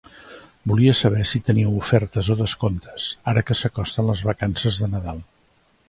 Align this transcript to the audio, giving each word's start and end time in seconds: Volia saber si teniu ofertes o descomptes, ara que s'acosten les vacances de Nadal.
Volia 0.71 0.93
saber 1.01 1.25
si 1.31 1.41
teniu 1.49 1.69
ofertes 1.81 2.31
o 2.35 2.39
descomptes, 2.41 3.07
ara 3.33 3.45
que 3.49 3.59
s'acosten 3.61 4.11
les 4.13 4.25
vacances 4.31 4.83
de 4.85 4.91
Nadal. 4.97 5.23